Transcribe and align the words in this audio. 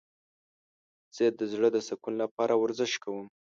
زه 1.15 1.25
د 1.39 1.41
زړه 1.53 1.69
د 1.73 1.77
سکون 1.87 2.13
لپاره 2.23 2.53
ورزش 2.61 2.91
کوم. 3.03 3.25